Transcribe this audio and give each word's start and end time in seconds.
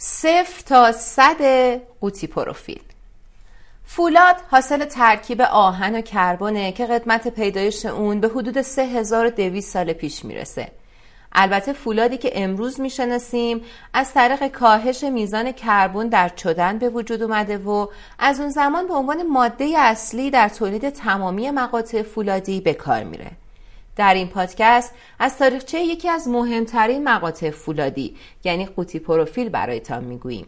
صفر 0.00 0.62
تا 0.66 0.92
صد 0.92 1.42
قوطی 2.00 2.26
پروفیل. 2.26 2.80
فولاد 3.84 4.36
حاصل 4.50 4.84
ترکیب 4.84 5.40
آهن 5.40 5.94
و 5.94 6.00
کربونه 6.00 6.72
که 6.72 6.86
قدمت 6.86 7.28
پیدایش 7.28 7.86
اون 7.86 8.20
به 8.20 8.28
حدود 8.28 8.62
3200 8.62 9.72
سال 9.72 9.92
پیش 9.92 10.24
می‌رسه. 10.24 10.68
البته 11.32 11.72
فولادی 11.72 12.16
که 12.16 12.30
امروز 12.34 12.80
می‌شناسیم 12.80 13.64
از 13.92 14.14
طریق 14.14 14.46
کاهش 14.46 15.04
میزان 15.04 15.52
کربن 15.52 16.08
در 16.08 16.28
چدن 16.28 16.78
به 16.78 16.88
وجود 16.88 17.22
اومده 17.22 17.58
و 17.58 17.86
از 18.18 18.40
اون 18.40 18.50
زمان 18.50 18.88
به 18.88 18.94
عنوان 18.94 19.22
ماده 19.22 19.74
اصلی 19.78 20.30
در 20.30 20.48
تولید 20.48 20.90
تمامی 20.90 21.50
مقاطع 21.50 22.02
فولادی 22.02 22.60
به 22.60 22.74
کار 22.74 23.04
میره. 23.04 23.30
در 23.98 24.14
این 24.14 24.28
پادکست 24.28 24.94
از 25.18 25.38
تاریخچه 25.38 25.80
یکی 25.80 26.08
از 26.08 26.28
مهمترین 26.28 27.08
مقاطع 27.08 27.50
فولادی 27.50 28.16
یعنی 28.44 28.66
قوطی 28.66 28.98
پروفیل 28.98 29.48
برایتان 29.48 30.04
می‌گوییم 30.04 30.46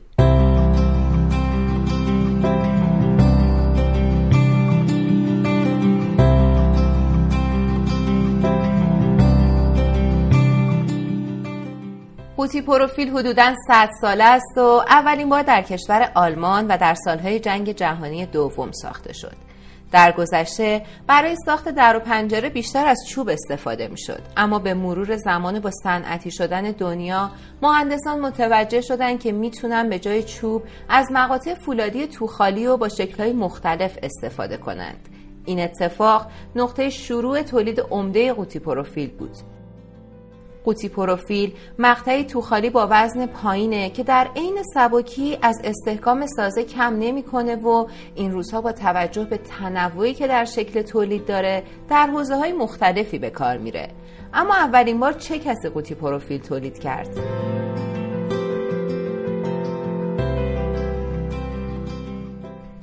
قوطی 12.36 12.62
پروفیل 12.62 13.08
حدوداً 13.08 13.54
100 13.68 13.90
ساله 14.00 14.24
است 14.24 14.58
و 14.58 14.84
اولین 14.88 15.28
بار 15.28 15.42
در 15.42 15.62
کشور 15.62 16.12
آلمان 16.14 16.66
و 16.66 16.76
در 16.76 16.94
سالهای 16.94 17.40
جنگ 17.40 17.72
جهانی 17.72 18.26
دوم 18.26 18.72
ساخته 18.72 19.12
شد. 19.12 19.49
در 19.92 20.12
گذشته 20.12 20.82
برای 21.06 21.36
ساخت 21.46 21.68
در 21.68 21.96
و 21.96 22.00
پنجره 22.00 22.48
بیشتر 22.48 22.86
از 22.86 22.98
چوب 23.08 23.28
استفاده 23.28 23.88
می 23.88 23.98
شد 23.98 24.22
اما 24.36 24.58
به 24.58 24.74
مرور 24.74 25.16
زمان 25.16 25.60
با 25.60 25.70
صنعتی 25.82 26.30
شدن 26.30 26.62
دنیا 26.62 27.30
مهندسان 27.62 28.20
متوجه 28.20 28.80
شدند 28.80 29.20
که 29.20 29.32
می‌تونن 29.32 29.88
به 29.88 29.98
جای 29.98 30.22
چوب 30.22 30.62
از 30.88 31.06
مقاطع 31.12 31.54
فولادی 31.54 32.06
توخالی 32.06 32.66
و 32.66 32.76
با 32.76 32.88
شکلهای 32.88 33.32
مختلف 33.32 33.98
استفاده 34.02 34.56
کنند. 34.56 35.08
این 35.44 35.60
اتفاق 35.60 36.26
نقطه 36.56 36.90
شروع 36.90 37.42
تولید 37.42 37.80
عمده 37.80 38.32
قوطی 38.32 38.58
پروفیل 38.58 39.10
بود. 39.10 39.36
قوطی 40.64 40.88
پروفیل 40.88 41.54
مقطعی 41.78 42.24
توخالی 42.24 42.70
با 42.70 42.88
وزن 42.90 43.26
پایینه 43.26 43.90
که 43.90 44.02
در 44.02 44.28
عین 44.36 44.62
سبکی 44.74 45.38
از 45.42 45.60
استحکام 45.64 46.26
سازه 46.26 46.64
کم 46.64 46.96
نمی‌کنه 46.98 47.56
و 47.56 47.86
این 48.14 48.32
روزها 48.32 48.60
با 48.60 48.72
توجه 48.72 49.24
به 49.24 49.38
تنوعی 49.38 50.14
که 50.14 50.26
در 50.26 50.44
شکل 50.44 50.82
تولید 50.82 51.26
داره 51.26 51.62
در 51.88 52.06
حوزه 52.06 52.36
های 52.36 52.52
مختلفی 52.52 53.18
به 53.18 53.30
کار 53.30 53.56
میره 53.56 53.88
اما 54.34 54.54
اولین 54.54 55.00
بار 55.00 55.12
چه 55.12 55.38
کسی 55.38 55.68
قوطی 55.68 55.94
پروفیل 55.94 56.40
تولید 56.40 56.78
کرد؟ 56.78 57.08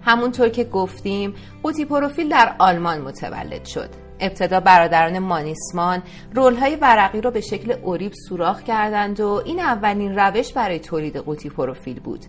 همونطور 0.02 0.50
که 0.50 0.64
گفتیم 0.64 1.36
قوطی 1.64 1.86
پروفیل 1.86 2.30
در 2.30 2.56
آلمان 2.60 3.02
متولد 3.02 3.66
شد 3.66 4.07
ابتدا 4.20 4.60
برادران 4.60 5.20
مانیسمان 5.20 6.04
رولهای 6.36 6.76
ورقی 6.76 7.22
رو 7.22 7.32
به 7.32 7.42
شکل 7.42 7.72
اوریب 7.72 8.12
سوراخ 8.30 8.64
کردند 8.64 9.20
و 9.20 9.42
این 9.46 9.60
اولین 9.60 10.16
روش 10.16 10.54
برای 10.54 10.80
تولید 10.80 11.18
قوطی 11.18 11.50
پروفیل 11.50 12.00
بود 12.00 12.26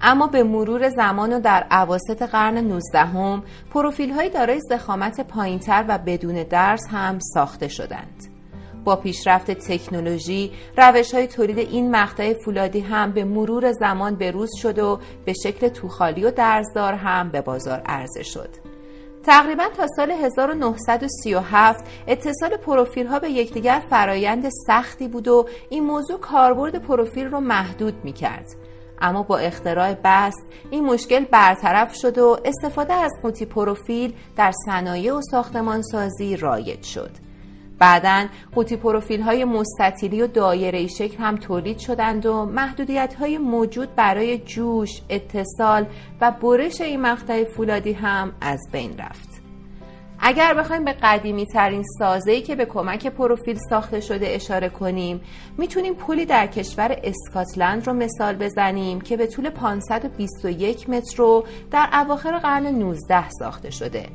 اما 0.00 0.26
به 0.26 0.42
مرور 0.42 0.88
زمان 0.88 1.32
و 1.32 1.40
در 1.40 1.66
عواسط 1.70 2.22
قرن 2.22 2.58
19 2.58 2.98
هم 2.98 3.42
پروفیل 3.70 4.10
های 4.10 4.28
دارای 4.28 4.60
زخامت 4.60 5.20
پایینتر 5.20 5.84
و 5.88 5.98
بدون 5.98 6.42
درس 6.42 6.88
هم 6.90 7.18
ساخته 7.18 7.68
شدند. 7.68 8.34
با 8.84 8.96
پیشرفت 8.96 9.50
تکنولوژی 9.50 10.52
روش 10.76 11.14
های 11.14 11.26
تولید 11.26 11.58
این 11.58 11.90
مقطع 11.90 12.34
فولادی 12.34 12.80
هم 12.80 13.12
به 13.12 13.24
مرور 13.24 13.72
زمان 13.72 14.14
بروز 14.14 14.50
شد 14.62 14.78
و 14.78 15.00
به 15.24 15.32
شکل 15.32 15.68
توخالی 15.68 16.24
و 16.24 16.30
درزدار 16.30 16.94
هم 16.94 17.28
به 17.28 17.40
بازار 17.40 17.82
عرضه 17.86 18.22
شد. 18.22 18.73
تقریبا 19.26 19.64
تا 19.76 19.86
سال 19.96 20.10
1937 20.10 21.84
اتصال 22.06 22.56
پروفیل 22.56 23.06
ها 23.06 23.18
به 23.18 23.30
یکدیگر 23.30 23.82
فرایند 23.90 24.48
سختی 24.66 25.08
بود 25.08 25.28
و 25.28 25.48
این 25.70 25.84
موضوع 25.84 26.18
کاربرد 26.20 26.78
پروفیل 26.78 27.26
رو 27.26 27.40
محدود 27.40 27.94
می 28.04 28.12
کرد. 28.12 28.46
اما 29.00 29.22
با 29.22 29.38
اختراع 29.38 29.94
بست 30.04 30.46
این 30.70 30.84
مشکل 30.84 31.24
برطرف 31.24 31.94
شد 31.94 32.18
و 32.18 32.38
استفاده 32.44 32.94
از 32.94 33.12
قوطی 33.22 33.46
پروفیل 33.46 34.14
در 34.36 34.52
صنایع 34.66 35.14
و 35.14 35.20
ساختمانسازی 35.30 36.36
رایج 36.36 36.82
شد. 36.82 37.10
بعدا 37.84 38.26
قوطی 38.54 38.76
پروفیل 38.76 39.20
های 39.20 39.44
مستطیلی 39.44 40.22
و 40.22 40.26
دایره 40.26 40.86
شکل 40.86 41.16
هم 41.16 41.36
تولید 41.36 41.78
شدند 41.78 42.26
و 42.26 42.44
محدودیت 42.44 43.14
های 43.14 43.38
موجود 43.38 43.94
برای 43.94 44.38
جوش، 44.38 44.90
اتصال 45.10 45.86
و 46.20 46.30
برش 46.30 46.80
این 46.80 47.00
مقطع 47.00 47.44
فولادی 47.44 47.92
هم 47.92 48.32
از 48.40 48.60
بین 48.72 48.98
رفت. 48.98 49.28
اگر 50.18 50.54
بخوایم 50.54 50.84
به 50.84 50.92
قدیمی 50.92 51.46
ترین 51.46 51.82
سازه‌ای 51.98 52.42
که 52.42 52.56
به 52.56 52.64
کمک 52.64 53.06
پروفیل 53.06 53.58
ساخته 53.70 54.00
شده 54.00 54.28
اشاره 54.28 54.68
کنیم 54.68 55.20
می‌تونیم 55.58 55.94
پلی 55.94 56.26
در 56.26 56.46
کشور 56.46 56.96
اسکاتلند 57.02 57.86
رو 57.86 57.92
مثال 57.92 58.36
بزنیم 58.36 59.00
که 59.00 59.16
به 59.16 59.26
طول 59.26 59.50
521 59.50 60.90
متر 60.90 61.16
رو 61.16 61.44
در 61.70 61.88
اواخر 61.92 62.38
قرن 62.38 62.66
19 62.66 63.30
ساخته 63.30 63.70
شده 63.70 64.06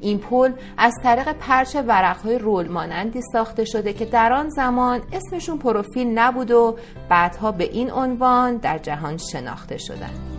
این 0.00 0.18
پل 0.18 0.52
از 0.76 0.92
طریق 1.02 1.32
پرچ 1.32 1.76
ورقهای 1.86 2.38
رول 2.38 2.68
مانندی 2.68 3.20
ساخته 3.32 3.64
شده 3.64 3.92
که 3.92 4.04
در 4.04 4.32
آن 4.32 4.48
زمان 4.48 5.00
اسمشون 5.12 5.58
پروفیل 5.58 6.18
نبود 6.18 6.50
و 6.50 6.76
بعدها 7.08 7.52
به 7.52 7.64
این 7.64 7.90
عنوان 7.90 8.56
در 8.56 8.78
جهان 8.78 9.16
شناخته 9.16 9.78
شدند. 9.78 10.34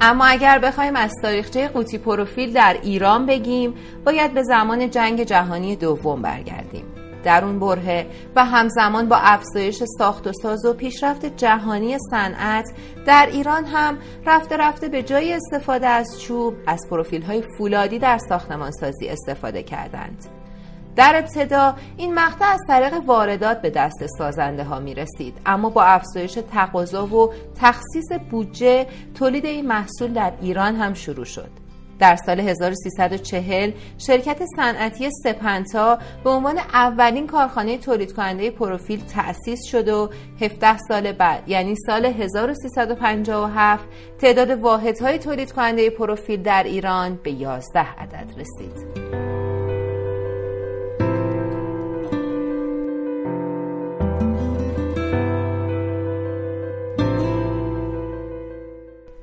اما 0.00 0.24
اگر 0.24 0.58
بخوایم 0.58 0.96
از 0.96 1.12
تاریخچه 1.22 1.68
قوطی 1.68 1.98
پروفیل 1.98 2.52
در 2.52 2.76
ایران 2.82 3.26
بگیم 3.26 3.74
باید 4.04 4.34
به 4.34 4.42
زمان 4.42 4.90
جنگ 4.90 5.22
جهانی 5.22 5.76
دوم 5.76 6.22
برگردیم 6.22 6.84
در 7.28 7.44
اون 7.44 7.58
بره 7.58 8.06
و 8.36 8.44
همزمان 8.44 9.08
با 9.08 9.16
افزایش 9.16 9.82
ساخت 9.98 10.26
و 10.26 10.32
ساز 10.32 10.64
و 10.64 10.72
پیشرفت 10.72 11.26
جهانی 11.26 11.96
صنعت 12.10 12.64
در 13.06 13.28
ایران 13.32 13.64
هم 13.64 13.98
رفته 14.26 14.56
رفته 14.56 14.88
به 14.88 15.02
جای 15.02 15.32
استفاده 15.32 15.86
از 15.86 16.20
چوب 16.20 16.54
از 16.66 16.80
پروفیل 16.90 17.22
های 17.22 17.42
فولادی 17.58 17.98
در 17.98 18.18
ساختمان 18.28 18.70
سازی 18.70 19.08
استفاده 19.08 19.62
کردند. 19.62 20.24
در 20.96 21.16
ابتدا 21.16 21.76
این 21.96 22.14
مقطع 22.14 22.52
از 22.52 22.60
طریق 22.68 22.94
واردات 23.06 23.62
به 23.62 23.70
دست 23.70 24.06
سازنده 24.18 24.64
ها 24.64 24.80
می 24.80 24.94
رسید 24.94 25.38
اما 25.46 25.70
با 25.70 25.82
افزایش 25.82 26.38
تقاضا 26.52 27.06
و 27.06 27.32
تخصیص 27.60 28.12
بودجه 28.30 28.86
تولید 29.14 29.46
این 29.46 29.66
محصول 29.66 30.12
در 30.12 30.32
ایران 30.40 30.76
هم 30.76 30.94
شروع 30.94 31.24
شد. 31.24 31.67
در 31.98 32.16
سال 32.16 32.40
1340 32.40 33.72
شرکت 33.98 34.42
صنعتی 34.56 35.10
سپنتا 35.24 35.98
به 36.24 36.30
عنوان 36.30 36.58
اولین 36.58 37.26
کارخانه 37.26 37.78
تولید 37.78 38.12
کننده 38.12 38.50
پروفیل 38.50 39.00
تأسیس 39.00 39.58
شد 39.64 39.88
و 39.88 40.10
17 40.40 40.78
سال 40.78 41.12
بعد 41.12 41.48
یعنی 41.48 41.74
سال 41.86 42.06
1357 42.06 43.84
تعداد 44.18 44.50
واحدهای 44.50 45.18
تولید 45.18 45.52
کننده 45.52 45.90
پروفیل 45.90 46.42
در 46.42 46.62
ایران 46.62 47.18
به 47.22 47.30
11 47.30 47.80
عدد 47.80 48.26
رسید. 48.36 49.27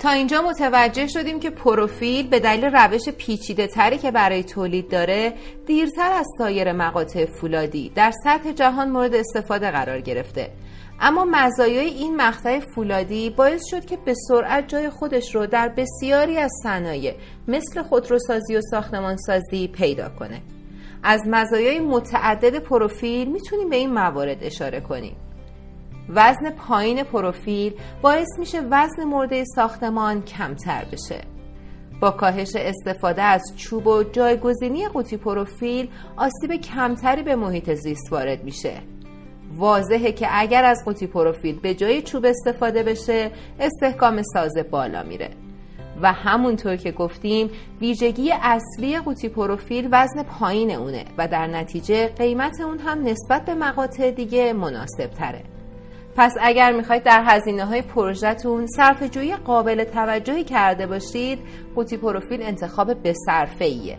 تا 0.06 0.12
اینجا 0.12 0.42
متوجه 0.42 1.08
شدیم 1.08 1.40
که 1.40 1.50
پروفیل 1.50 2.28
به 2.28 2.40
دلیل 2.40 2.66
روش 2.66 3.10
پیچیده 3.10 3.68
تری 3.68 3.98
که 3.98 4.12
برای 4.12 4.44
تولید 4.44 4.90
داره 4.90 5.34
دیرتر 5.68 6.12
از 6.12 6.26
سایر 6.38 6.72
مقاطع 6.72 7.26
فولادی 7.26 7.92
در 7.96 8.12
سطح 8.24 8.52
جهان 8.52 8.90
مورد 8.90 9.16
استفاده 9.16 9.72
قرار 9.72 10.02
گرفته. 10.02 10.50
اما 11.00 11.26
مزایای 11.32 11.88
این 11.88 12.16
مقطع 12.16 12.60
فولادی 12.60 13.30
باعث 13.30 13.66
شد 13.70 13.86
که 13.86 13.98
به 14.06 14.14
سرعت 14.28 14.68
جای 14.68 14.90
خودش 14.90 15.36
رو 15.36 15.46
در 15.46 15.70
بسیاری 15.70 16.38
از 16.38 16.52
صنایع 16.64 17.14
مثل 17.48 17.82
خودروسازی 17.82 18.56
و 18.56 18.62
ساختمانسازی 18.72 19.68
پیدا 19.68 20.10
کنه. 20.10 20.42
از 21.04 21.22
مزایای 21.28 21.80
متعدد 21.80 22.60
پروفیل 22.60 23.32
می‌تونیم 23.32 23.70
به 23.70 23.76
این 23.76 23.94
موارد 23.94 24.38
اشاره 24.42 24.82
کنیم. 24.82 25.16
وزن 26.10 26.50
پایین 26.50 27.04
پروفیل 27.04 27.74
باعث 28.02 28.28
میشه 28.40 28.62
وزن 28.62 29.04
مرده 29.04 29.44
ساختمان 29.56 30.22
کمتر 30.22 30.86
بشه. 30.92 31.22
با 32.02 32.12
کاهش 32.12 32.56
استفاده 32.56 33.22
از 33.22 33.42
چوب 33.56 33.88
و 33.88 34.04
جایگزینی 34.04 34.88
قوطی 34.88 35.18
پروفیل 35.18 35.90
آسیب 36.18 36.56
کمتری 36.56 37.24
به 37.24 37.36
محیط 37.36 37.74
زیست 37.74 38.12
وارد 38.12 38.44
میشه. 38.44 38.74
واضحه 39.58 40.12
که 40.12 40.28
اگر 40.32 40.64
از 40.64 40.86
قوطی 40.86 41.08
پروفیل 41.08 41.60
به 41.60 41.74
جای 41.74 42.02
چوب 42.02 42.26
استفاده 42.26 42.84
بشه 42.84 43.32
استحکام 43.60 44.22
سازه 44.34 44.64
بالا 44.64 45.04
میره. 45.04 45.30
و 46.02 46.14
همونطور 46.14 46.76
که 46.76 46.92
گفتیم 46.92 47.50
ویژگی 47.82 48.32
اصلی 48.32 49.00
قوطی 49.00 49.30
پروفیل 49.30 49.88
وزن 49.92 50.24
پایین 50.24 50.72
اونه 50.72 51.06
و 51.18 51.28
در 51.28 51.48
نتیجه 51.48 52.08
قیمت 52.08 52.62
اون 52.62 52.80
هم 52.80 53.04
نسبت 53.04 53.46
به 53.46 53.54
مقاطع 53.54 54.12
دیگه 54.12 54.54
مناسب 54.54 55.08
تره 55.08 55.55
پس 56.18 56.34
اگر 56.42 56.72
می‌خواید 56.72 57.04
در 57.04 57.24
هزینه 57.26 57.66
های 57.66 57.82
پروژهتون 57.82 58.68
صرف 58.68 59.04
جویی 59.04 59.36
قابل 59.36 59.84
توجهی 59.84 60.44
کرده 60.44 60.88
باشید 60.88 61.40
قوطی 61.76 61.98
پروفیل 61.98 62.42
انتخاب 62.42 62.94
به 62.94 63.14
صرفه 63.26 63.98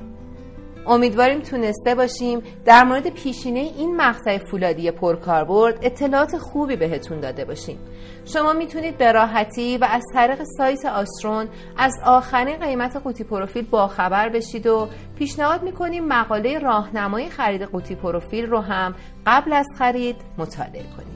امیدواریم 0.87 1.41
تونسته 1.41 1.95
باشیم 1.95 2.43
در 2.65 2.85
مورد 2.85 3.09
پیشینه 3.09 3.61
این 3.61 3.97
مقطع 3.97 4.39
فولادی 4.39 4.91
پرکاربرد 4.91 5.79
اطلاعات 5.83 6.39
خوبی 6.39 6.77
بهتون 6.77 7.21
داده 7.21 7.45
باشیم. 7.45 7.79
شما 8.25 8.53
می‌تونید 8.53 8.99
به 8.99 9.12
راحتی 9.12 9.79
و 9.79 9.85
از 9.91 10.03
طریق 10.15 10.43
سایت 10.59 10.87
آسترون 10.87 11.49
از 11.77 11.93
آخرین 12.05 12.57
قیمت 12.57 12.97
قوطی 12.97 13.25
پروفیل 13.25 13.67
باخبر 13.71 14.29
بشید 14.29 14.67
و 14.67 14.89
پیشنهاد 15.19 15.62
می‌کنیم 15.62 16.05
مقاله 16.05 16.59
راهنمای 16.59 17.29
خرید 17.29 17.62
قوطی 17.62 17.95
پروفیل 17.95 18.47
رو 18.47 18.61
هم 18.61 18.95
قبل 19.27 19.53
از 19.53 19.67
خرید 19.79 20.17
مطالعه 20.39 20.85
کنید. 20.97 21.16